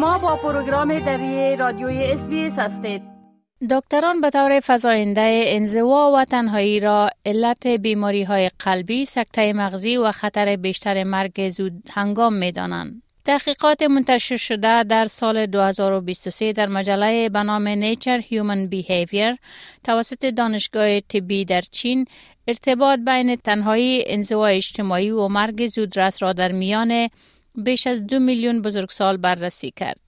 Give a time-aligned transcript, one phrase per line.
[0.00, 3.02] شما با پروگرام دری رادیوی اس هستید
[3.70, 10.12] دکتران به طور فزاینده انزوا و تنهایی را علت بیماری های قلبی، سکته مغزی و
[10.12, 13.02] خطر بیشتر مرگ زود هنگام می دانند.
[13.24, 19.38] تحقیقات منتشر شده در سال 2023 در مجله به نام Nature Human Behavior
[19.84, 22.06] توسط دانشگاه طبی در چین
[22.48, 27.08] ارتباط بین تنهایی انزوا اجتماعی و مرگ زودرس را در میان
[27.54, 30.00] بیش از دو میلیون بزرگسال بررسی کرد.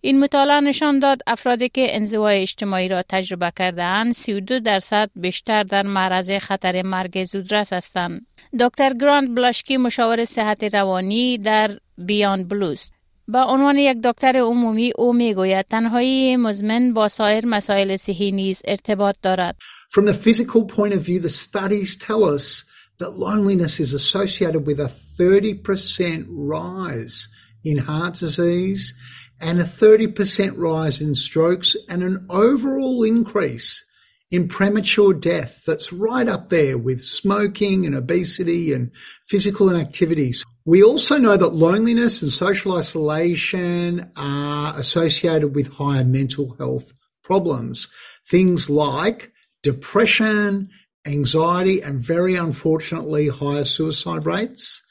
[0.00, 5.62] این مطالعه نشان داد افرادی که انزوای اجتماعی را تجربه کرده اند 32 درصد بیشتر
[5.62, 8.26] در معرض خطر مرگ زودرس هستند.
[8.60, 12.90] دکتر گراند بلاشکی مشاور صحت روانی در بیان بلوز
[13.28, 19.14] با عنوان یک دکتر عمومی او می‌گوید تنهایی مزمن با سایر مسائل صحی نیز ارتباط
[19.22, 19.56] دارد.
[19.90, 22.64] From the physical point of view, the studies tell us
[22.98, 27.28] that loneliness is associated with a 30% rise
[27.64, 28.94] in heart disease
[29.40, 33.84] and a 30% rise in strokes and an overall increase
[34.30, 38.92] in premature death that's right up there with smoking and obesity and
[39.26, 40.44] physical inactivities.
[40.66, 47.88] We also know that loneliness and social isolation are associated with higher mental health problems.
[48.28, 49.32] Things like
[49.62, 50.68] depression,
[51.07, 54.81] anxiety, and very unfortunately higher suicide rates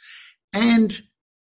[0.52, 1.02] and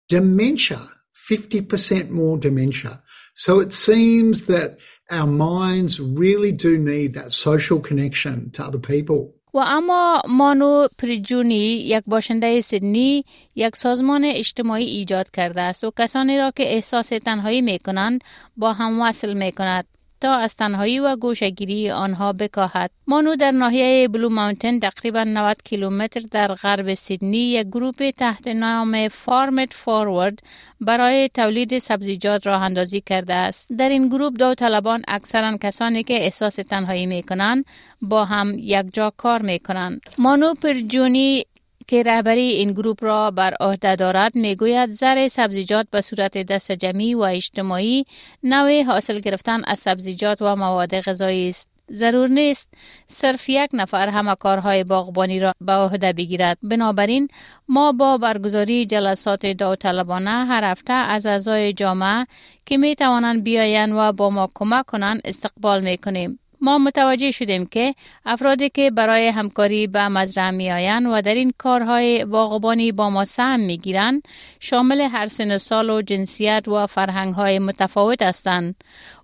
[0.08, 3.02] dementia 50% more dementia.
[3.34, 4.78] So it seems that
[5.10, 9.34] our minds really do need that social connection to other people.
[9.54, 16.38] و اما مانو پریجونی یک باشنده سیدنی یک سازمان اجتماعی ایجاد کرده است و کسانی
[16.38, 18.24] را که احساس تنهایی می کنند
[18.56, 19.86] با هم وصل می کند
[20.21, 22.91] تا از تنهایی و گوشگیری آنها بکاهد.
[23.07, 29.07] مانو در ناحیه بلو ماونتن تقریبا 90 کیلومتر در غرب سیدنی یک گروه تحت نام
[29.07, 30.39] فارمت فورورد
[30.81, 33.67] برای تولید سبزیجات راه اندازی کرده است.
[33.77, 37.65] در این گروه دو طلبان اکثرا کسانی که احساس تنهایی می کنند
[38.01, 40.01] با هم یک جا کار می کنند.
[40.17, 41.45] مانو پرجونی
[41.87, 47.15] که رهبری این گروپ را بر عهده دارد می‌گوید زر سبزیجات به صورت دست جمعی
[47.15, 48.05] و اجتماعی
[48.43, 51.69] نوع حاصل گرفتن از سبزیجات و مواد غذایی است.
[51.91, 52.73] ضرور نیست
[53.07, 56.57] صرف یک نفر همه کارهای باغبانی را به عهده بگیرد.
[56.63, 57.27] بنابراین
[57.67, 62.27] ما با برگزاری جلسات داوطلبانه هر هفته از اعضای جامعه
[62.65, 67.65] که می توانند بیایند و با ما کمک کنند استقبال می کنیم ما متوجه شدیم
[67.65, 67.95] که
[68.25, 73.25] افرادی که برای همکاری به مزرعه می آیند و در این کارهای باغبانی با ما
[73.25, 74.21] سهم می گیرند
[74.59, 78.75] شامل هر سن سال و جنسیت و فرهنگ های متفاوت هستند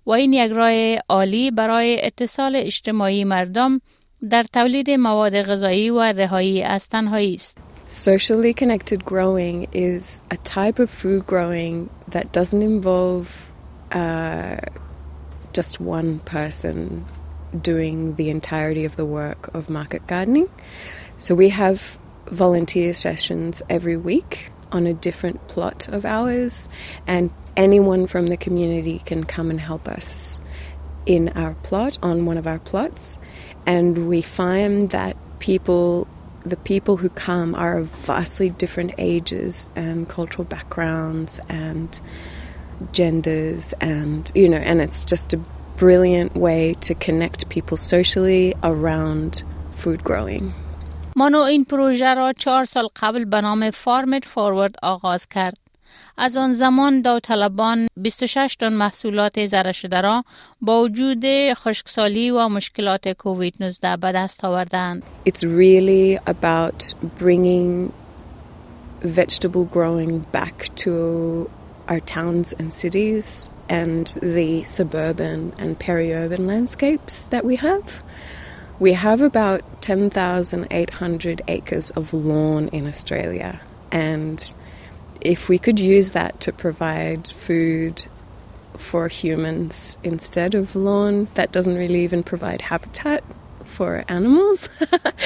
[0.06, 3.80] و این یک راه عالی برای اتصال اجتماعی مردم
[4.30, 7.58] در تولید مواد غذایی و رهایی از تنهایی است.
[7.88, 13.28] Socially connected growing is a type of food growing that doesn't involve
[13.92, 14.56] uh,
[15.52, 17.04] just one person
[17.60, 20.48] doing the entirety of the work of market gardening.
[21.16, 26.68] So we have volunteer sessions every week on a different plot of ours,
[27.06, 30.40] and anyone from the community can come and help us
[31.06, 33.18] in our plot, on one of our plots.
[33.66, 36.08] And we find that people,
[36.44, 42.00] the people who come, are of vastly different ages and cultural backgrounds and
[42.92, 45.40] genders, and you know, and it's just a
[45.77, 49.43] brilliant way to connect people socially around
[49.81, 50.53] food growing.
[51.15, 55.57] مانو این پروژه را چهار سال قبل به نام فارمت فورورد آغاز کرد.
[56.17, 60.23] از آن زمان داوطلبان 26 تن محصولات زره شده را
[60.61, 65.03] با وجود خشکسالی و مشکلات کووید 19 به دست آوردند.
[65.25, 67.91] It's really about bringing
[69.03, 70.91] vegetable growing back to
[71.88, 78.02] our towns and cities and the suburban and peri-urban landscapes that we have.
[78.78, 84.54] We have about 10,800 acres of lawn in Australia and
[85.20, 88.04] if we could use that to provide food
[88.76, 93.24] for humans instead of lawn, that doesn't really even provide habitat
[93.62, 94.68] for animals,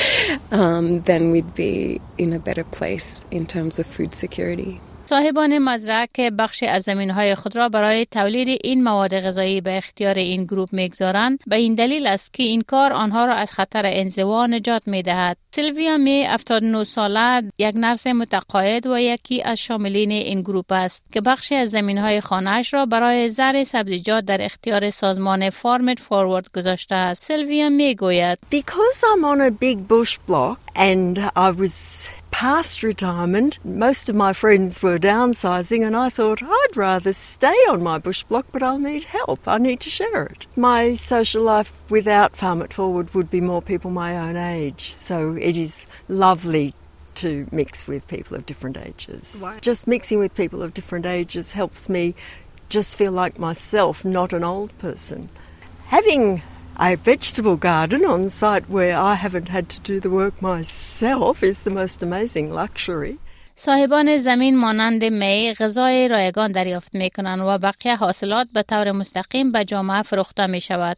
[0.53, 4.81] um, then we'd be in a better place in terms of food security.
[5.09, 9.77] صاحبان مزرعه که بخش از زمین های خود را برای تولید این مواد غذایی به
[9.77, 13.83] اختیار این گروه می‌گذارند به این دلیل است که این کار آنها را از خطر
[13.85, 15.37] انزوا نجات می دهد.
[15.55, 21.21] سیلویا می 79 ساله یک نرس متقاعد و یکی از شاملین این گروپ است که
[21.21, 26.95] بخشی از زمین های خانهش را برای زر سبزیجات در اختیار سازمان فارمت فوروارد گذاشته
[26.95, 27.25] است.
[27.25, 32.09] سیلویا می گوید Because I'm on a big bush block and I was
[32.39, 37.83] past retirement, most of my friends were downsizing, and I thought I'd rather stay on
[37.83, 39.49] my bush block, but I'll need help.
[39.49, 40.47] I need to share it.
[40.55, 45.33] My social life without Farm It Forward would be more people my own age, so
[45.33, 46.75] it is lovely
[47.17, 49.45] to mix with people of different ages.
[49.61, 52.15] Just mixing with people of different ages helps me
[52.69, 55.29] just feel like myself, not an old person.
[55.87, 56.43] Having
[56.80, 61.64] a vegetable garden on site where I haven't had to do the work myself is
[61.64, 63.18] the most amazing luxury.
[63.56, 69.52] صاحبان زمین مانند می غذای رایگان دریافت می کنند و بقیه حاصلات به طور مستقیم
[69.52, 70.98] به جامعه فروخته می شود.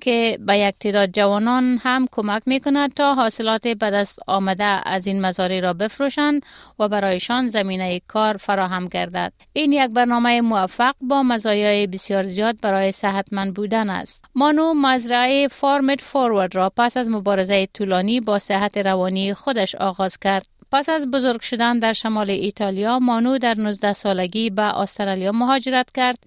[0.00, 5.06] که به یک تعداد جوانان هم کمک می کند تا حاصلات به دست آمده از
[5.06, 6.42] این مزاری را بفروشند
[6.78, 9.32] و برایشان زمینه کار فراهم گردد.
[9.52, 14.24] این یک برنامه موفق با مزایای بسیار زیاد برای صحتمند بودن است.
[14.34, 20.46] مانو مزرعه فارمت فورورد را پس از مبارزه طولانی با صحت روانی خودش آغاز کرد.
[20.72, 26.18] پس از بزرگ شدن در شمال ایتالیا مانو در 19 سالگی به استرالیا مهاجرت کرد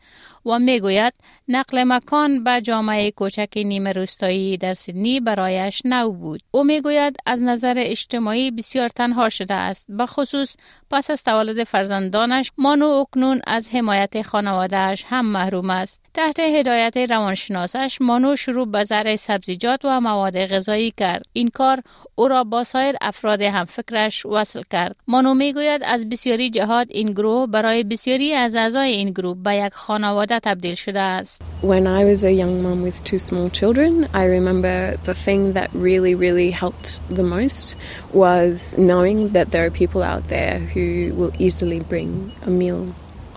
[0.46, 1.14] و می‌گوید
[1.48, 6.42] نقل مکان به جامعه کوچک نیمه روستایی در سیدنی برایش نو بود.
[6.52, 9.86] او می‌گوید از نظر اجتماعی بسیار تنها شده است.
[9.90, 10.56] به خصوص
[10.92, 16.04] پس از تولد فرزندانش مانو اکنون از حمایت خانوادهش هم محروم است.
[16.14, 21.24] تحت هدایت روانشناسش مانو شروع به زرع سبزیجات و مواد غذایی کرد.
[21.34, 21.82] این کار
[22.16, 24.96] او را با سایر افراد همفکرش وصل کرد.
[25.08, 29.74] مانو می‌گوید از بسیاری جهات این گروه برای بسیاری از اعضای این گروه به یک
[29.74, 31.43] خانواده تبدیل شده است.
[31.63, 35.71] When I was a young mum with two small children, I remember the thing that
[35.73, 37.77] really, really helped the most
[38.13, 40.87] was knowing that there are people out there who
[41.19, 42.95] will easily bring a meal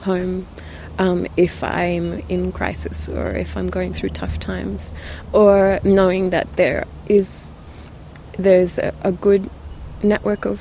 [0.08, 0.46] home
[1.00, 4.94] um, if I'm in crisis or if I'm going through tough times,
[5.32, 7.50] or knowing that there is
[8.38, 9.50] there's a, a good
[10.04, 10.60] network of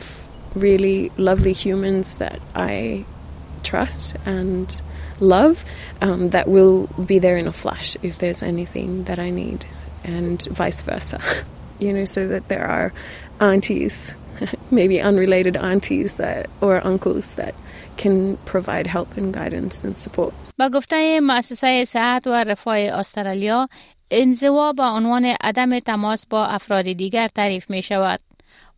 [0.55, 3.05] really lovely humans that I
[3.63, 4.81] trust and
[5.21, 5.65] love
[6.01, 9.67] um, that will be there in a flash if there's anything that I need,
[10.05, 11.21] and vice versa.
[11.81, 12.93] you know, so that there are
[13.41, 14.15] aunties,
[14.71, 17.55] maybe unrelated aunties that or uncles that
[17.97, 20.35] can provide help and guidance and support.
[20.59, 23.69] با گفته مؤسسه صحت و رفاه استرالیا
[24.11, 28.21] انزوا با عنوان عدم تماس با افراد دیگر تعریف می شود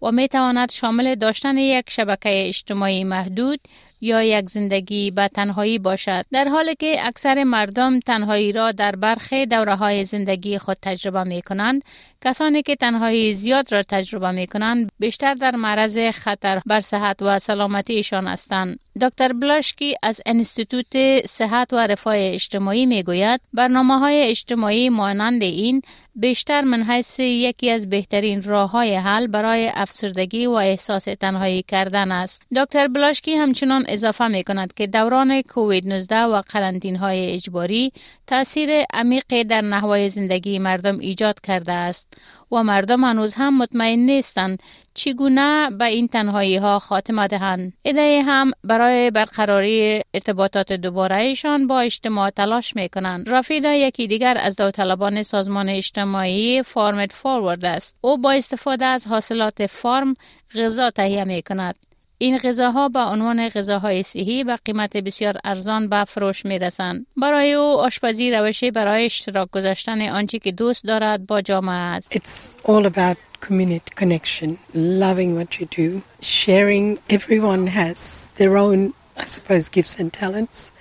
[0.03, 3.61] و می تواند شامل داشتن یک شبکه اجتماعی محدود
[4.02, 6.26] یا یک زندگی به تنهایی باشد.
[6.32, 11.42] در حالی که اکثر مردم تنهایی را در برخی دوره های زندگی خود تجربه می
[11.42, 11.84] کنند
[12.22, 17.40] کسانی که تنهایی زیاد را تجربه می کنند بیشتر در معرض خطر بر صحت و
[17.40, 18.80] سلامتیشان هستند.
[19.02, 25.82] دکتر بلاشکی از انستیتوت صحت و رفاه اجتماعی می گوید برنامه های اجتماعی مانند این
[26.16, 32.12] بیشتر من حیث یکی از بهترین راه های حل برای افسردگی و احساس تنهایی کردن
[32.12, 32.44] است.
[32.56, 37.92] دکتر بلاشکی همچنان اضافه می کند که دوران کووید 19 و قرنطین های اجباری
[38.28, 42.14] تاثیر عمیقی در نحوه زندگی مردم ایجاد کرده است
[42.52, 44.64] و مردم هنوز هم مطمئن نیستند
[44.94, 47.74] چگونه به این تنهایی ها خاتمه دهند.
[47.82, 53.30] ایده هم برای برقراری ارتباطات دوبارهشان با اجتماع تلاش می کنند.
[53.30, 57.96] رافیدا یکی دیگر از داوطلبان سازمان اجتماعی فارمت فوروارد است.
[58.02, 60.14] او با استفاده از حاصلات فارم
[60.56, 61.76] غذا تهیه می کند.
[62.20, 67.06] این غذاها با عنوان غذاهای صحی به قیمت بسیار ارزان به فروش می رسند.
[67.18, 72.14] برای او آشپزی روشی برای اشتراک گذاشتن آنچه که دوست دارد با جامعه است.
[72.14, 76.98] It's all about community connection, loving what you do, sharing.
[77.10, 80.72] Everyone has their own, I suppose, gifts and talents,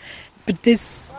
[0.47, 1.15] but this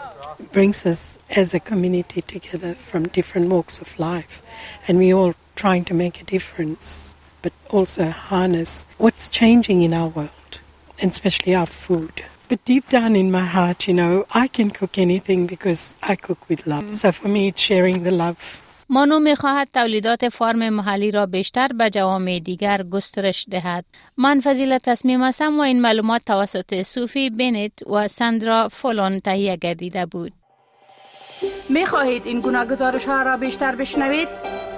[0.51, 4.41] brings us as a community together from different walks of life,
[4.87, 10.09] and we all trying to make a difference but also harness what's changing in our
[10.17, 10.51] world,
[10.99, 12.23] and especially our food.
[12.49, 16.49] But deep down in my heart, you know, I can cook anything because I cook
[16.49, 16.93] with love.
[16.93, 18.37] So for me, it's sharing the love.
[18.89, 23.85] مانو می خواهد تولیدات farm محلی را بیشتر به جوامع دیگر گسترش دهد.
[24.17, 30.05] من فضیلت تصمیم هستم و این معلومات توسط صوفی بنت و سندرا فولون تهیه گردیده
[30.05, 30.33] بود.
[31.69, 34.56] می خواهید این گونه گزارش ها را بیشتر بشنوید؟